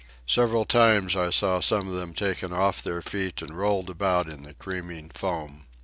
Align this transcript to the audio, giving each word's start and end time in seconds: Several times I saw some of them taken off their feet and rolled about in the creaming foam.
Several 0.25 0.65
times 0.65 1.15
I 1.15 1.29
saw 1.29 1.59
some 1.59 1.87
of 1.87 1.93
them 1.93 2.15
taken 2.15 2.51
off 2.51 2.81
their 2.81 3.03
feet 3.03 3.43
and 3.43 3.55
rolled 3.55 3.87
about 3.91 4.27
in 4.27 4.41
the 4.41 4.55
creaming 4.55 5.09
foam. 5.09 5.67